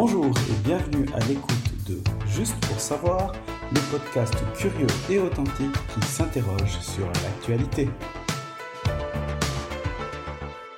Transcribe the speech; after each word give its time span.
Bonjour 0.00 0.26
et 0.26 0.62
bienvenue 0.62 1.06
à 1.12 1.18
l'écoute 1.26 1.88
de 1.88 1.98
Juste 2.28 2.54
pour 2.68 2.78
savoir, 2.78 3.32
le 3.72 3.80
podcast 3.90 4.32
curieux 4.54 4.86
et 5.10 5.18
authentique 5.18 5.74
qui 5.92 6.06
s'interroge 6.06 6.78
sur 6.78 7.04
l'actualité. 7.08 7.88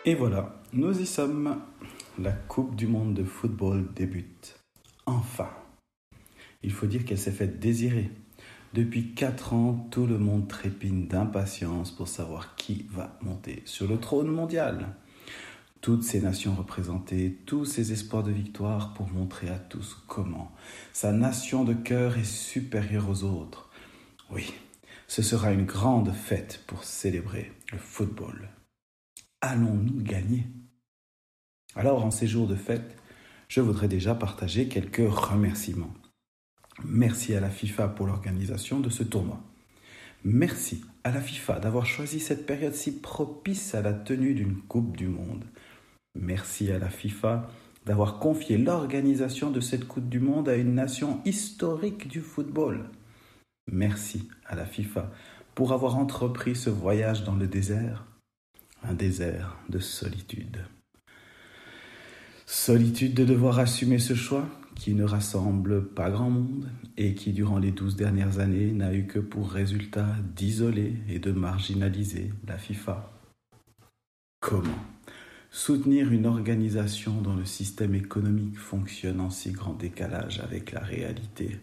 Et 0.07 0.15
voilà, 0.15 0.59
nous 0.73 0.99
y 0.99 1.05
sommes. 1.05 1.61
La 2.19 2.33
Coupe 2.33 2.75
du 2.77 2.87
Monde 2.87 3.13
de 3.13 3.23
football 3.23 3.93
débute. 3.95 4.59
Enfin. 5.05 5.51
Il 6.63 6.73
faut 6.73 6.87
dire 6.87 7.05
qu'elle 7.05 7.19
s'est 7.19 7.31
faite 7.31 7.61
désirer. 7.61 8.11
Depuis 8.73 9.13
4 9.13 9.53
ans, 9.53 9.87
tout 9.91 10.07
le 10.07 10.17
monde 10.17 10.49
trépine 10.49 11.09
d'impatience 11.09 11.91
pour 11.91 12.09
savoir 12.09 12.55
qui 12.57 12.87
va 12.91 13.19
monter 13.21 13.61
sur 13.67 13.87
le 13.87 14.01
trône 14.01 14.29
mondial 14.29 14.95
toutes 15.81 16.03
ces 16.03 16.21
nations 16.21 16.55
représentées, 16.55 17.39
tous 17.47 17.65
ces 17.65 17.93
espoirs 17.93 18.23
de 18.23 18.31
victoire 18.31 18.93
pour 18.95 19.09
montrer 19.09 19.49
à 19.49 19.59
tous 19.59 19.97
comment 20.07 20.53
sa 20.93 21.13
nation 21.13 21.65
de 21.65 21.75
cœur 21.75 22.19
est 22.19 22.25
supérieure 22.25 23.09
aux 23.09 23.25
autres. 23.25 23.71
Oui, 24.31 24.53
ce 25.09 25.23
sera 25.23 25.53
une 25.53 25.65
grande 25.65 26.13
fête 26.13 26.63
pour 26.67 26.85
célébrer 26.85 27.53
le 27.73 27.79
football. 27.79 28.51
Allons-nous 29.41 30.03
gagner? 30.03 30.47
Alors, 31.75 32.05
en 32.05 32.11
ces 32.11 32.27
jours 32.27 32.47
de 32.47 32.57
fête, 32.57 32.97
je 33.49 33.61
voudrais 33.61 33.89
déjà 33.89 34.15
partager 34.15 34.69
quelques 34.69 35.09
remerciements. 35.09 35.95
Merci 36.85 37.35
à 37.35 37.41
la 37.41 37.51
FIFA 37.51 37.89
pour 37.89 38.07
l'organisation 38.07 38.81
de 38.81 38.91
ce 38.91 39.03
tournoi. 39.03 39.43
Merci 40.25 40.85
à 41.05 41.11
la 41.11 41.21
FIFA 41.21 41.61
d'avoir 41.61 41.87
choisi 41.87 42.21
cette 42.21 42.45
période 42.45 42.75
si 42.75 43.01
propice 43.01 43.75
à 43.75 43.81
la 43.81 43.95
tenue 43.95 44.35
d'une 44.35 44.57
Coupe 44.57 44.97
du 44.97 45.09
Monde. 45.09 45.45
Merci 46.19 46.71
à 46.71 46.79
la 46.79 46.89
FIFA 46.89 47.49
d'avoir 47.87 48.19
confié 48.19 48.59
l'organisation 48.59 49.51
de 49.51 49.61
cette 49.61 49.87
Coupe 49.87 50.09
du 50.09 50.21
Monde 50.21 50.49
à 50.49 50.57
une 50.57 50.75
nation 50.75 51.21
historique 51.25 52.09
du 52.09 52.21
football. 52.21 52.85
Merci 53.71 54.29
à 54.47 54.55
la 54.55 54.67
FIFA 54.67 55.11
pour 55.55 55.73
avoir 55.73 55.97
entrepris 55.97 56.57
ce 56.57 56.71
voyage 56.71 57.25
dans 57.25 57.37
le 57.37 57.47
désert, 57.47 58.07
un 58.83 58.95
désert 58.95 59.57
de 59.69 59.79
solitude. 59.79 60.65
Solitude 62.47 63.15
de 63.15 63.25
devoir 63.25 63.59
assumer 63.61 63.99
ce 63.99 64.15
choix 64.15 64.49
qui 64.75 64.95
ne 64.95 65.05
rassemble 65.05 65.87
pas 65.87 66.11
grand 66.11 66.31
monde 66.31 66.69
et 66.97 67.15
qui, 67.15 67.33
durant 67.33 67.59
les 67.59 67.71
douze 67.71 67.97
dernières 67.97 68.39
années, 68.39 68.73
n'a 68.73 68.95
eu 68.95 69.07
que 69.07 69.19
pour 69.19 69.51
résultat 69.51 70.07
d'isoler 70.35 70.97
et 71.09 71.19
de 71.19 71.33
marginaliser 71.33 72.33
la 72.49 72.59
FIFA. 72.59 73.13
Comment 74.41 74.79
Soutenir 75.53 76.13
une 76.13 76.27
organisation 76.27 77.21
dont 77.21 77.35
le 77.35 77.45
système 77.45 77.97
économique 77.97 78.57
fonctionne 78.57 79.21
en 79.21 79.31
si 79.31 79.51
grand 79.51 79.75
décalage 79.75 80.39
avec 80.39 80.71
la 80.71 80.81
réalité. 80.81 81.59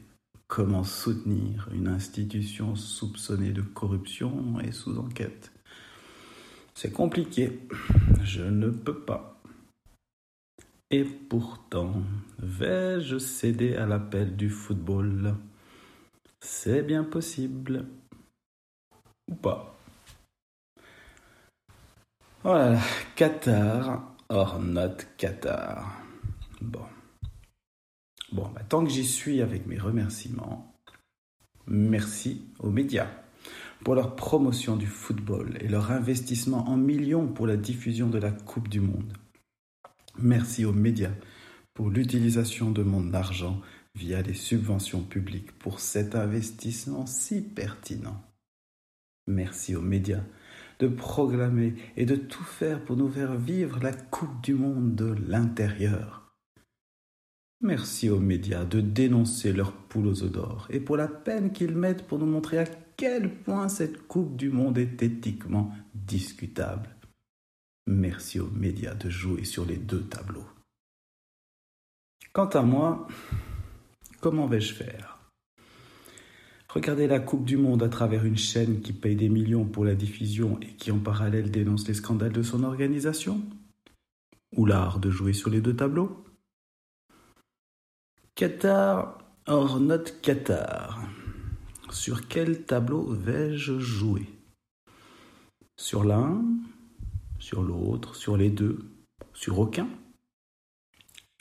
Comment 0.47 0.83
soutenir 0.83 1.69
une 1.73 1.87
institution 1.87 2.75
soupçonnée 2.75 3.51
de 3.51 3.61
corruption 3.61 4.59
et 4.59 4.73
sous 4.73 4.97
enquête 4.97 5.53
C'est 6.75 6.91
compliqué. 6.91 7.59
Je 8.23 8.43
ne 8.43 8.69
peux 8.69 8.99
pas. 8.99 9.41
Et 10.91 11.05
pourtant, 11.05 12.01
vais-je 12.39 13.17
céder 13.17 13.75
à 13.75 13.85
l'appel 13.85 14.35
du 14.35 14.49
football? 14.49 15.35
C'est 16.41 16.83
bien 16.83 17.05
possible. 17.05 17.85
Ou 19.31 19.35
pas. 19.35 19.76
Voilà, 22.49 22.79
Qatar, 23.17 24.15
or 24.29 24.61
not 24.61 24.95
Qatar. 25.17 26.01
Bon. 26.61 26.85
Bon, 28.31 28.47
bah, 28.55 28.61
tant 28.69 28.85
que 28.85 28.89
j'y 28.89 29.03
suis 29.03 29.41
avec 29.41 29.67
mes 29.67 29.77
remerciements, 29.77 30.73
merci 31.67 32.45
aux 32.59 32.69
médias 32.69 33.09
pour 33.83 33.95
leur 33.95 34.15
promotion 34.15 34.77
du 34.77 34.87
football 34.87 35.57
et 35.59 35.67
leur 35.67 35.91
investissement 35.91 36.69
en 36.69 36.77
millions 36.77 37.27
pour 37.27 37.47
la 37.47 37.57
diffusion 37.57 38.07
de 38.07 38.17
la 38.17 38.31
Coupe 38.31 38.69
du 38.69 38.79
Monde. 38.79 39.11
Merci 40.17 40.63
aux 40.63 40.71
médias 40.71 41.11
pour 41.73 41.89
l'utilisation 41.89 42.71
de 42.71 42.81
mon 42.81 43.13
argent 43.13 43.59
via 43.93 44.21
les 44.21 44.33
subventions 44.33 45.01
publiques 45.01 45.51
pour 45.59 45.81
cet 45.81 46.15
investissement 46.15 47.07
si 47.07 47.41
pertinent. 47.41 48.23
Merci 49.27 49.75
aux 49.75 49.81
médias 49.81 50.23
de 50.79 50.87
proclamer 50.87 51.75
et 51.95 52.05
de 52.05 52.15
tout 52.15 52.43
faire 52.43 52.83
pour 52.83 52.97
nous 52.97 53.09
faire 53.09 53.35
vivre 53.35 53.79
la 53.81 53.93
Coupe 53.93 54.41
du 54.41 54.53
Monde 54.53 54.95
de 54.95 55.15
l'intérieur. 55.27 56.33
Merci 57.61 58.09
aux 58.09 58.19
médias 58.19 58.65
de 58.65 58.81
dénoncer 58.81 59.51
leurs 59.51 59.73
poules 59.73 60.07
aux 60.07 60.23
œufs 60.23 60.31
d'or 60.31 60.67
et 60.69 60.79
pour 60.79 60.95
la 60.95 61.07
peine 61.07 61.51
qu'ils 61.51 61.75
mettent 61.75 62.05
pour 62.05 62.19
nous 62.19 62.27
montrer 62.27 62.59
à 62.59 62.65
quel 62.97 63.33
point 63.33 63.67
cette 63.67 64.07
Coupe 64.07 64.35
du 64.35 64.49
Monde 64.49 64.77
est 64.77 65.01
éthiquement 65.01 65.71
discutable. 65.95 66.89
Merci 67.87 68.39
aux 68.39 68.49
médias 68.49 68.93
de 68.93 69.09
jouer 69.09 69.43
sur 69.43 69.65
les 69.65 69.77
deux 69.77 70.03
tableaux. 70.03 70.45
Quant 72.33 72.49
à 72.49 72.61
moi, 72.61 73.07
comment 74.19 74.45
vais-je 74.45 74.73
faire? 74.73 75.16
Regarder 76.77 77.07
la 77.07 77.19
Coupe 77.19 77.43
du 77.43 77.57
Monde 77.57 77.81
à 77.81 77.89
travers 77.89 78.23
une 78.23 78.37
chaîne 78.37 78.81
qui 78.81 78.93
paye 78.93 79.15
des 79.15 79.29
millions 79.29 79.65
pour 79.65 79.83
la 79.83 79.95
diffusion 79.95 80.59
et 80.61 80.75
qui 80.75 80.91
en 80.91 80.99
parallèle 80.99 81.49
dénonce 81.49 81.87
les 81.87 81.95
scandales 81.95 82.31
de 82.31 82.43
son 82.43 82.63
organisation 82.63 83.41
Ou 84.55 84.67
l'art 84.67 84.99
de 84.99 85.09
jouer 85.09 85.33
sur 85.33 85.49
les 85.49 85.59
deux 85.59 85.75
tableaux 85.75 86.23
Qatar 88.35 89.17
or 89.47 89.79
not 89.79 90.03
Qatar. 90.21 91.01
Sur 91.89 92.27
quel 92.27 92.61
tableau 92.61 93.11
vais-je 93.11 93.79
jouer? 93.79 94.29
Sur 95.77 96.03
l'un 96.03 96.43
Sur 97.39 97.63
l'autre 97.63 98.15
Sur 98.15 98.37
les 98.37 98.51
deux 98.51 98.77
Sur 99.33 99.57
aucun? 99.57 99.89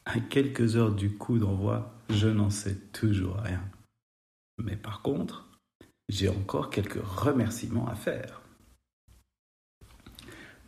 À 0.06 0.18
quelques 0.18 0.76
heures 0.76 0.94
du 0.94 1.10
coup 1.10 1.36
d'envoi, 1.36 1.92
je 2.08 2.28
n'en 2.28 2.48
sais 2.48 2.76
toujours 2.94 3.36
rien. 3.36 3.60
Mais 4.58 4.76
par 4.76 5.02
contre, 5.02 5.48
j'ai 6.08 6.28
encore 6.28 6.70
quelques 6.70 7.02
remerciements 7.02 7.88
à 7.88 7.94
faire. 7.94 8.42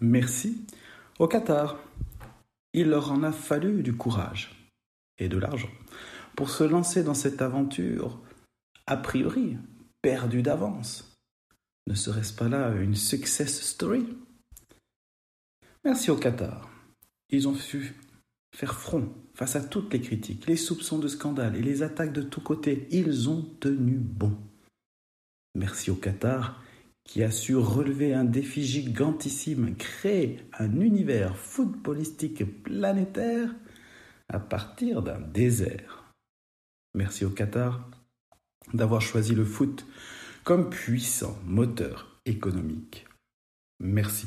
Merci 0.00 0.66
au 1.18 1.26
Qatar. 1.26 1.78
Il 2.72 2.90
leur 2.90 3.10
en 3.12 3.22
a 3.22 3.32
fallu 3.32 3.82
du 3.82 3.96
courage 3.96 4.72
et 5.18 5.28
de 5.28 5.38
l'argent 5.38 5.70
pour 6.36 6.50
se 6.50 6.62
lancer 6.62 7.02
dans 7.02 7.14
cette 7.14 7.42
aventure, 7.42 8.20
a 8.86 8.96
priori 8.96 9.56
perdue 10.02 10.42
d'avance. 10.42 11.18
Ne 11.88 11.94
serait-ce 11.94 12.32
pas 12.32 12.48
là 12.48 12.70
une 12.74 12.94
success 12.94 13.60
story? 13.62 14.06
Merci 15.84 16.10
au 16.10 16.16
Qatar. 16.16 16.70
Ils 17.30 17.48
ont 17.48 17.54
su 17.54 17.96
faire 18.58 18.74
front 18.74 19.14
face 19.34 19.54
à 19.54 19.60
toutes 19.60 19.92
les 19.92 20.00
critiques, 20.00 20.48
les 20.48 20.56
soupçons 20.56 20.98
de 20.98 21.06
scandale 21.06 21.54
et 21.54 21.62
les 21.62 21.84
attaques 21.84 22.12
de 22.12 22.22
tous 22.22 22.40
côtés. 22.40 22.88
Ils 22.90 23.28
ont 23.28 23.42
tenu 23.60 23.92
bon. 23.92 24.36
Merci 25.54 25.92
au 25.92 25.94
Qatar 25.94 26.60
qui 27.04 27.22
a 27.22 27.30
su 27.30 27.54
relever 27.54 28.14
un 28.14 28.24
défi 28.24 28.64
gigantissime, 28.64 29.76
créer 29.76 30.40
un 30.58 30.80
univers 30.80 31.36
footballistique 31.36 32.64
planétaire 32.64 33.54
à 34.28 34.40
partir 34.40 35.02
d'un 35.02 35.20
désert. 35.20 36.12
Merci 36.96 37.24
au 37.24 37.30
Qatar 37.30 37.88
d'avoir 38.74 39.00
choisi 39.00 39.36
le 39.36 39.44
foot 39.44 39.86
comme 40.42 40.68
puissant 40.68 41.38
moteur 41.44 42.20
économique. 42.26 43.06
Merci 43.78 44.26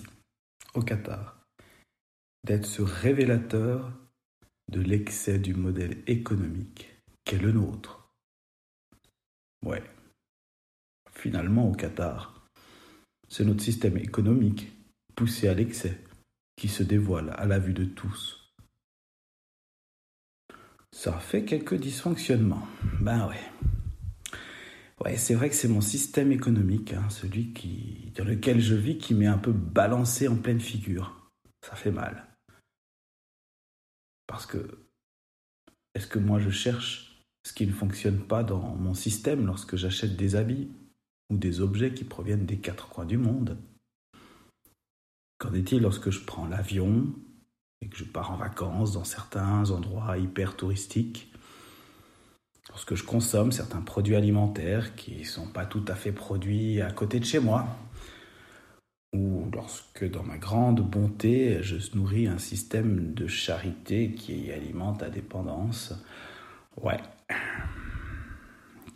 au 0.73 0.82
Qatar 0.82 1.38
d'être 2.46 2.66
ce 2.66 2.82
révélateur 2.82 3.91
de 4.69 4.81
l'excès 4.81 5.40
du 5.40 5.53
modèle 5.53 6.03
économique 6.08 6.90
qu'est 7.25 7.37
le 7.37 7.52
nôtre. 7.52 8.13
Ouais. 9.66 9.84
Finalement, 11.11 11.69
au 11.69 11.73
Qatar, 11.73 12.47
c'est 13.28 13.46
notre 13.46 13.63
système 13.63 13.97
économique, 13.97 14.72
poussé 15.16 15.47
à 15.47 15.53
l'excès, 15.53 16.02
qui 16.55 16.67
se 16.67 16.84
dévoile 16.84 17.34
à 17.37 17.46
la 17.46 17.59
vue 17.59 17.73
de 17.73 17.85
tous. 17.85 18.53
Ça 20.91 21.13
fait 21.13 21.46
quelques 21.46 21.75
dysfonctionnements. 21.79 22.67
Ben 22.99 23.28
ouais. 23.28 23.40
Ouais, 25.03 25.17
c'est 25.17 25.34
vrai 25.34 25.49
que 25.49 25.55
c'est 25.55 25.67
mon 25.67 25.81
système 25.81 26.31
économique, 26.31 26.93
hein, 26.93 27.09
celui 27.09 27.53
qui, 27.53 28.11
dans 28.16 28.23
lequel 28.23 28.59
je 28.59 28.75
vis, 28.75 28.97
qui 28.97 29.16
m'est 29.16 29.25
un 29.25 29.37
peu 29.37 29.52
balancé 29.52 30.28
en 30.28 30.35
pleine 30.35 30.59
figure. 30.59 31.31
Ça 31.66 31.75
fait 31.75 31.91
mal. 31.91 32.31
Parce 34.32 34.46
que 34.46 34.80
est-ce 35.94 36.08
que 36.08 36.18
moi 36.18 36.40
je 36.40 36.50
cherche 36.50 37.22
ce 37.46 37.52
qui 37.52 37.68
ne 37.68 37.74
fonctionne 37.74 38.20
pas 38.20 38.44
dans 38.44 38.76
mon 38.76 38.94
système 38.94 39.46
lorsque 39.46 39.76
j'achète 39.76 40.16
des 40.16 40.38
habits 40.38 40.72
ou 41.30 41.36
des 41.36 41.60
objets 41.60 41.94
qui 41.94 42.06
proviennent 42.06 42.46
des 42.46 42.58
quatre 42.58 42.88
coins 42.88 43.06
du 43.06 43.18
monde? 43.18 43.58
Qu'en 45.38 45.54
est-il 45.54 45.82
lorsque 45.82 46.12
je 46.12 46.22
prends 46.22 46.48
l'avion 46.48 47.14
et 47.82 47.90
que 47.90 47.98
je 47.98 48.06
pars 48.06 48.32
en 48.32 48.38
vacances 48.38 48.94
dans 48.94 49.04
certains 49.04 49.70
endroits 49.70 50.18
hyper 50.18 50.56
touristiques, 50.56 51.34
lorsque 52.70 52.96
je 52.96 53.04
consomme 53.04 53.52
certains 53.52 53.82
produits 53.82 54.16
alimentaires 54.16 54.96
qui 54.96 55.18
ne 55.18 55.24
sont 55.26 55.48
pas 55.48 55.66
tout 55.66 55.84
à 55.90 55.96
fait 55.96 56.14
produits 56.14 56.80
à 56.80 56.94
côté 56.94 57.20
de 57.20 57.26
chez 57.26 57.40
moi, 57.40 57.68
ou 59.13 59.49
lorsque 59.53 60.09
dans 60.09 60.23
ma 60.23 60.37
grande 60.37 60.81
bonté, 60.81 61.61
je 61.61 61.78
nourris 61.96 62.28
un 62.28 62.37
système 62.37 63.13
de 63.13 63.28
charité 63.28 64.11
qui 64.13 64.52
alimente 64.52 65.02
la 65.02 65.09
dépendance. 65.09 65.93
Ouais. 66.81 66.99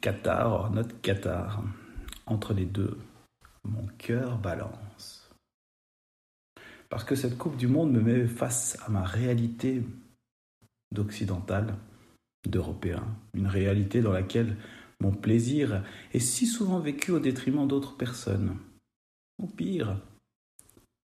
Qatar, 0.01 0.71
notre 0.71 0.99
Qatar. 1.01 1.63
Entre 2.27 2.53
les 2.53 2.65
deux, 2.65 2.97
mon 3.63 3.85
cœur 3.97 4.37
balance. 4.39 5.29
Parce 6.89 7.03
que 7.03 7.15
cette 7.15 7.37
Coupe 7.37 7.57
du 7.57 7.67
Monde 7.67 7.91
me 7.91 8.01
met 8.01 8.25
face 8.25 8.77
à 8.85 8.89
ma 8.89 9.03
réalité 9.03 9.83
d'occidental, 10.91 11.75
d'européen. 12.47 13.03
Une 13.33 13.47
réalité 13.47 14.01
dans 14.01 14.13
laquelle 14.13 14.55
mon 15.01 15.11
plaisir 15.11 15.83
est 16.13 16.19
si 16.19 16.47
souvent 16.47 16.79
vécu 16.79 17.11
au 17.11 17.19
détriment 17.19 17.67
d'autres 17.67 17.97
personnes. 17.97 18.57
Ou 19.37 19.47
pire, 19.47 19.99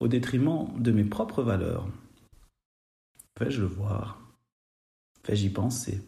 au 0.00 0.08
détriment 0.08 0.68
de 0.78 0.92
mes 0.92 1.04
propres 1.04 1.42
valeurs. 1.42 1.88
Vais-je 3.40 3.60
le 3.60 3.66
voir? 3.66 4.20
Vais-je 5.26 5.46
y 5.46 5.50
penser? 5.50 6.02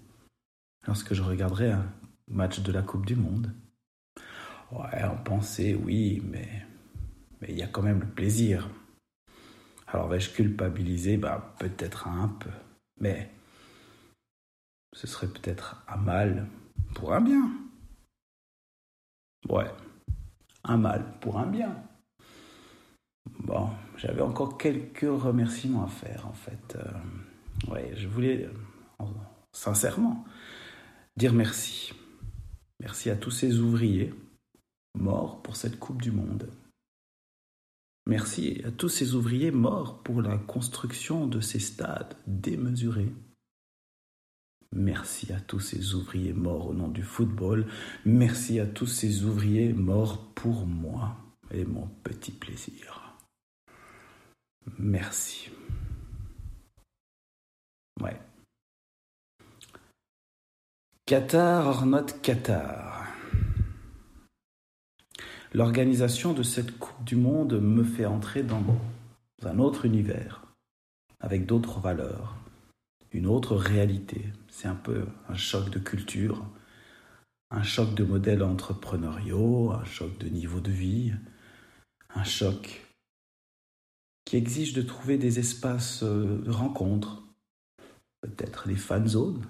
Lorsque 0.86 1.14
je 1.14 1.22
regarderai 1.22 1.72
un 1.72 1.92
match 2.28 2.60
de 2.60 2.72
la 2.72 2.82
Coupe 2.82 3.06
du 3.06 3.16
Monde? 3.16 3.52
Ouais, 4.72 5.02
en 5.02 5.16
pensée, 5.16 5.74
oui, 5.74 6.22
mais 6.24 6.66
mais 7.40 7.48
il 7.50 7.58
y 7.58 7.62
a 7.62 7.68
quand 7.68 7.82
même 7.82 8.00
le 8.00 8.06
plaisir. 8.06 8.68
Alors 9.86 10.08
vais-je 10.08 10.30
culpabiliser? 10.30 11.16
Bah 11.16 11.54
peut-être 11.58 12.06
un 12.06 12.28
peu, 12.28 12.50
mais 13.00 13.30
ce 14.92 15.06
serait 15.06 15.28
peut-être 15.28 15.82
un 15.88 15.96
mal 15.96 16.46
pour 16.94 17.12
un 17.12 17.20
bien. 17.20 17.50
Ouais, 19.48 19.70
un 20.64 20.76
mal 20.76 21.04
pour 21.20 21.38
un 21.38 21.46
bien. 21.46 21.82
Bon, 23.26 23.68
j'avais 23.96 24.22
encore 24.22 24.58
quelques 24.58 25.00
remerciements 25.02 25.84
à 25.84 25.88
faire 25.88 26.26
en 26.26 26.32
fait. 26.32 26.76
Euh, 26.76 27.94
je 27.94 28.08
voulais 28.08 28.48
euh, 29.00 29.04
sincèrement 29.52 30.24
dire 31.16 31.32
merci. 31.32 31.92
Merci 32.80 33.10
à 33.10 33.16
tous 33.16 33.30
ces 33.30 33.58
ouvriers 33.60 34.14
morts 34.98 35.42
pour 35.42 35.56
cette 35.56 35.78
Coupe 35.78 36.00
du 36.00 36.10
Monde. 36.10 36.48
Merci 38.06 38.62
à 38.64 38.70
tous 38.70 38.88
ces 38.88 39.14
ouvriers 39.14 39.50
morts 39.50 40.02
pour 40.02 40.22
la 40.22 40.38
construction 40.38 41.26
de 41.26 41.40
ces 41.40 41.60
stades 41.60 42.16
démesurés. 42.26 43.12
Merci 44.72 45.32
à 45.32 45.40
tous 45.40 45.60
ces 45.60 45.94
ouvriers 45.94 46.32
morts 46.32 46.68
au 46.68 46.74
nom 46.74 46.88
du 46.88 47.02
football. 47.02 47.66
Merci 48.04 48.60
à 48.60 48.66
tous 48.66 48.86
ces 48.86 49.24
ouvriers 49.24 49.72
morts 49.72 50.32
pour 50.34 50.66
moi 50.66 51.16
et 51.50 51.64
mon 51.64 51.88
petit 52.04 52.32
plaisir. 52.32 53.09
Merci. 54.78 55.50
Ouais. 58.00 58.18
Qatar 61.06 61.66
or 61.66 61.86
not 61.86 62.06
Qatar. 62.22 63.06
L'organisation 65.52 66.32
de 66.32 66.42
cette 66.42 66.78
Coupe 66.78 67.04
du 67.04 67.16
Monde 67.16 67.60
me 67.60 67.82
fait 67.82 68.06
entrer 68.06 68.42
dans 68.42 68.62
un 69.42 69.58
autre 69.58 69.84
univers, 69.84 70.44
avec 71.18 71.44
d'autres 71.44 71.80
valeurs, 71.80 72.36
une 73.12 73.26
autre 73.26 73.56
réalité. 73.56 74.32
C'est 74.48 74.68
un 74.68 74.76
peu 74.76 75.06
un 75.28 75.34
choc 75.34 75.70
de 75.70 75.80
culture, 75.80 76.46
un 77.50 77.64
choc 77.64 77.94
de 77.94 78.04
modèles 78.04 78.44
entrepreneuriaux, 78.44 79.72
un 79.72 79.84
choc 79.84 80.16
de 80.18 80.28
niveau 80.28 80.60
de 80.60 80.70
vie, 80.70 81.12
un 82.14 82.24
choc 82.24 82.89
qui 84.30 84.36
exige 84.36 84.74
de 84.74 84.82
trouver 84.82 85.18
des 85.18 85.40
espaces 85.40 86.04
euh, 86.04 86.40
de 86.42 86.52
rencontre, 86.52 87.24
peut-être 88.20 88.68
les 88.68 88.76
fan 88.76 89.08
zones. 89.08 89.44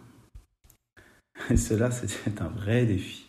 Et 1.50 1.58
cela, 1.58 1.90
c'est 1.90 2.40
un 2.40 2.48
vrai 2.48 2.86
défi. 2.86 3.26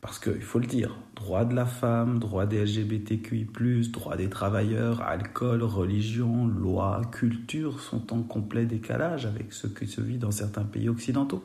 Parce 0.00 0.18
qu'il 0.18 0.40
faut 0.40 0.58
le 0.58 0.66
dire, 0.66 0.96
droit 1.14 1.44
de 1.44 1.54
la 1.54 1.66
femme, 1.66 2.18
droit 2.18 2.46
des 2.46 2.64
LGBTQI, 2.64 3.44
droit 3.90 4.16
des 4.16 4.30
travailleurs, 4.30 5.02
alcool, 5.02 5.62
religion, 5.62 6.46
loi, 6.46 7.02
culture 7.12 7.78
sont 7.78 8.10
en 8.10 8.22
complet 8.22 8.64
décalage 8.64 9.26
avec 9.26 9.52
ce 9.52 9.66
qui 9.66 9.86
se 9.86 10.00
vit 10.00 10.16
dans 10.16 10.30
certains 10.30 10.64
pays 10.64 10.88
occidentaux. 10.88 11.44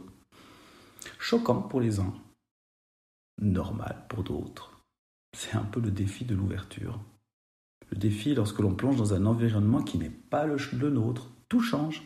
Choquant 1.19 1.63
pour 1.63 1.81
les 1.81 1.99
uns, 1.99 2.13
normal 3.41 4.05
pour 4.07 4.23
d'autres. 4.23 4.79
C'est 5.35 5.57
un 5.57 5.65
peu 5.65 5.81
le 5.81 5.91
défi 5.91 6.23
de 6.23 6.33
l'ouverture. 6.33 6.97
Le 7.91 7.97
défi 7.97 8.35
lorsque 8.35 8.59
l'on 8.59 8.75
plonge 8.75 8.97
dans 8.97 9.13
un 9.13 9.25
environnement 9.25 9.83
qui 9.83 9.97
n'est 9.97 10.09
pas 10.09 10.45
le, 10.45 10.57
nôtre. 10.89 11.31
Tout 11.47 11.61
change, 11.61 12.03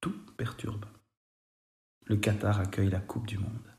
tout 0.00 0.14
perturbe. 0.36 0.84
Le 2.06 2.16
Qatar 2.16 2.60
accueille 2.60 2.90
la 2.90 3.00
Coupe 3.00 3.26
du 3.26 3.38
Monde. 3.38 3.74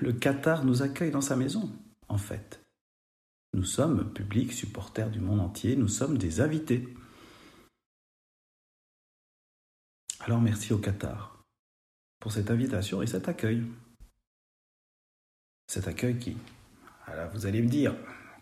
Le 0.00 0.12
Qatar 0.12 0.64
nous 0.64 0.82
accueille 0.82 1.10
dans 1.10 1.20
sa 1.20 1.36
maison, 1.36 1.70
en 2.08 2.18
fait. 2.18 2.60
Nous 3.52 3.64
sommes 3.64 4.12
public, 4.12 4.52
supporters 4.52 5.10
du 5.10 5.20
monde 5.20 5.40
entier, 5.40 5.76
nous 5.76 5.88
sommes 5.88 6.18
des 6.18 6.40
invités. 6.40 6.88
Alors 10.20 10.40
merci 10.40 10.72
au 10.72 10.78
Qatar 10.78 11.44
pour 12.18 12.32
cette 12.32 12.50
invitation 12.50 13.02
et 13.02 13.06
cet 13.06 13.28
accueil. 13.28 13.62
Cet 15.68 15.86
accueil 15.86 16.18
qui, 16.18 16.36
alors 17.06 17.30
vous 17.30 17.46
allez 17.46 17.62
me 17.62 17.68
dire, 17.68 17.94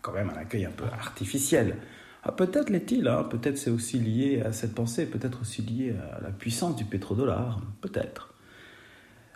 quand 0.03 0.11
même 0.11 0.29
un 0.29 0.37
accueil 0.37 0.65
un 0.65 0.71
peu 0.71 0.85
artificiel. 0.85 1.77
Ah, 2.21 2.31
peut-être 2.31 2.69
l'est-il, 2.69 3.07
hein. 3.07 3.23
peut-être 3.23 3.57
c'est 3.57 3.71
aussi 3.71 3.97
lié 3.99 4.41
à 4.41 4.53
cette 4.53 4.75
pensée, 4.75 5.07
peut-être 5.07 5.41
aussi 5.41 5.63
lié 5.63 5.95
à 6.13 6.21
la 6.21 6.29
puissance 6.29 6.75
du 6.75 6.85
pétrodollar, 6.85 7.59
peut-être. 7.81 8.35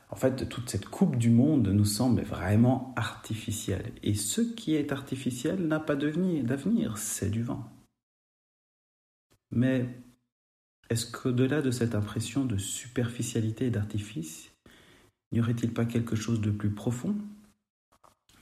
En 0.10 0.16
fait, 0.16 0.48
toute 0.48 0.70
cette 0.70 0.86
coupe 0.86 1.18
du 1.18 1.30
monde 1.30 1.68
nous 1.68 1.86
semble 1.86 2.22
vraiment 2.22 2.94
artificielle. 2.96 3.92
Et 4.04 4.14
ce 4.14 4.42
qui 4.42 4.76
est 4.76 4.92
artificiel 4.92 5.68
n'a 5.68 5.80
pas 5.80 5.96
d'avenir, 5.96 6.98
c'est 6.98 7.30
du 7.30 7.44
vent. 7.44 7.70
Mais 9.52 9.86
est-ce 10.90 11.12
qu'au-delà 11.12 11.62
de 11.62 11.72
cette 11.72 11.96
impression 11.96 12.46
de 12.46 12.58
superficialité 12.58 13.66
et 13.66 13.70
d'artifice, 13.70 14.52
n'y 15.34 15.42
aurait-il 15.42 15.74
pas 15.74 15.86
quelque 15.86 16.16
chose 16.16 16.40
de 16.40 16.52
plus 16.52 16.72
profond? 16.72 17.16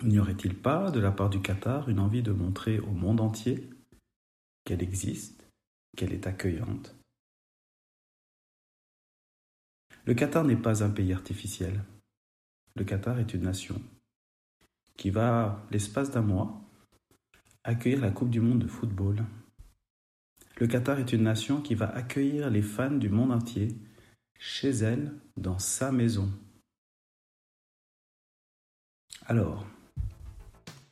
N'y 0.04 0.20
aurait-il 0.20 0.56
pas, 0.56 0.92
de 0.92 1.00
la 1.00 1.12
part 1.12 1.30
du 1.30 1.42
Qatar, 1.42 1.90
une 1.90 2.00
envie 2.00 2.22
de 2.22 2.32
montrer 2.32 2.80
au 2.80 2.92
monde 2.92 3.22
entier 3.22 3.70
qu'elle 4.66 4.84
existe, 4.84 5.48
qu'elle 5.96 6.14
est 6.14 6.28
accueillante? 6.28 6.96
Le 10.06 10.14
Qatar 10.14 10.44
n'est 10.44 10.58
pas 10.58 10.84
un 10.84 10.90
pays 10.90 11.14
artificiel. 11.14 11.84
Le 12.75 12.84
Qatar 12.84 13.20
est 13.20 13.34
une 13.34 13.44
nation 13.44 13.82
qui 14.98 15.10
va, 15.10 15.66
l'espace 15.72 16.12
d'un 16.12 16.22
mois, 16.22 16.62
accueillir 17.64 18.02
la 18.02 18.12
Coupe 18.12 18.30
du 18.30 18.42
Monde 18.42 18.60
de 18.60 18.68
football. 18.68 19.25
Le 20.58 20.68
Qatar 20.68 21.00
est 21.00 21.12
une 21.14 21.24
nation 21.24 21.62
qui 21.62 21.74
va 21.74 21.90
accueillir 21.90 22.50
les 22.50 22.62
fans 22.62 22.92
du 22.92 23.10
monde 23.10 23.32
entier 23.32 23.75
chez 24.38 24.70
elle, 24.70 25.14
dans 25.38 25.60
sa 25.60 25.92
maison. 25.92 26.32
Alors, 29.25 29.66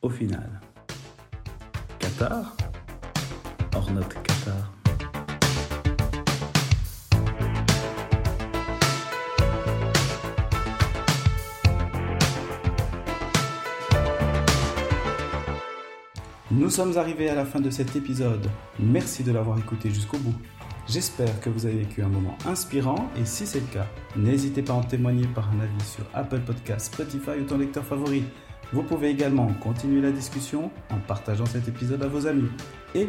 au 0.04 0.10
final. 0.10 0.60
Qatar? 1.98 2.54
Or 3.74 3.90
notre 3.90 4.22
Qatar. 4.22 4.70
Nous 16.50 16.68
sommes 16.68 16.98
arrivés 16.98 17.30
à 17.30 17.34
la 17.34 17.46
fin 17.46 17.60
de 17.60 17.70
cet 17.70 17.96
épisode. 17.96 18.50
Merci 18.78 19.24
de 19.24 19.32
l'avoir 19.32 19.58
écouté 19.58 19.88
jusqu'au 19.88 20.18
bout. 20.18 20.34
J'espère 20.86 21.40
que 21.40 21.48
vous 21.48 21.64
avez 21.64 21.76
vécu 21.78 22.02
un 22.02 22.08
moment 22.08 22.36
inspirant 22.46 23.08
et 23.16 23.24
si 23.24 23.46
c'est 23.46 23.60
le 23.60 23.66
cas, 23.72 23.86
n'hésitez 24.16 24.60
pas 24.60 24.74
à 24.74 24.76
en 24.76 24.82
témoigner 24.82 25.26
par 25.34 25.48
un 25.48 25.60
avis 25.60 25.84
sur 25.84 26.04
Apple 26.12 26.40
Podcasts, 26.40 26.92
Spotify 26.92 27.40
ou 27.40 27.44
ton 27.44 27.56
lecteur 27.56 27.84
favori. 27.84 28.24
Vous 28.74 28.82
pouvez 28.82 29.08
également 29.08 29.46
continuer 29.60 30.00
la 30.00 30.10
discussion 30.10 30.68
en 30.90 30.98
partageant 30.98 31.46
cet 31.46 31.68
épisode 31.68 32.02
à 32.02 32.08
vos 32.08 32.26
amis. 32.26 32.48
Et, 32.96 33.06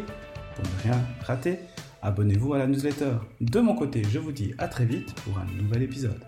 pour 0.54 0.64
ne 0.64 0.82
rien 0.84 1.00
rater, 1.24 1.58
abonnez-vous 2.02 2.54
à 2.54 2.58
la 2.58 2.68
newsletter. 2.68 3.14
De 3.40 3.58
mon 3.58 3.74
côté, 3.74 4.04
je 4.08 4.20
vous 4.20 4.30
dis 4.30 4.54
à 4.58 4.68
très 4.68 4.84
vite 4.84 5.12
pour 5.22 5.36
un 5.40 5.60
nouvel 5.60 5.82
épisode. 5.82 6.20